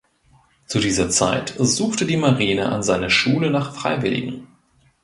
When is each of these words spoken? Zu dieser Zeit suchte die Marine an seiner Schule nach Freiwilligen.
Zu 0.65 0.79
dieser 0.79 1.11
Zeit 1.11 1.53
suchte 1.59 2.07
die 2.07 2.17
Marine 2.17 2.71
an 2.71 2.81
seiner 2.81 3.11
Schule 3.11 3.51
nach 3.51 3.75
Freiwilligen. 3.75 4.47